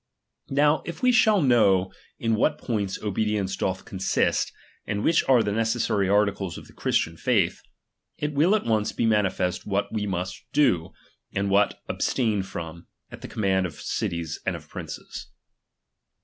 Now, 0.49 0.81
if 0.83 1.03
we 1.03 1.11
shall 1.11 1.43
know 1.43 1.93
in 2.17 2.33
what 2.33 2.57
points 2.57 2.99
obedience 3.03 3.55
doth 3.55 3.85
con 3.85 3.99
sist, 3.99 4.51
and 4.87 5.03
which 5.03 5.23
are 5.29 5.43
the 5.43 5.51
necessary 5.51 6.09
articles 6.09 6.57
of 6.57 6.65
the 6.65 6.73
Christian 6.73 7.15
faith; 7.15 7.61
it 8.17 8.33
will 8.33 8.55
at 8.55 8.65
once 8.65 8.93
be 8.93 9.05
manifest 9.05 9.67
what 9.67 9.93
we 9.93 10.07
must 10.07 10.41
do, 10.53 10.89
and 11.35 11.51
what 11.51 11.81
abstain 11.87 12.41
from, 12.41 12.87
at 13.11 13.21
the 13.21 13.27
com 13.27 13.41
mand 13.41 13.67
of 13.67 13.75
cities 13.79 14.39
and 14.43 14.55
of 14.55 14.67
princes. 14.69 15.27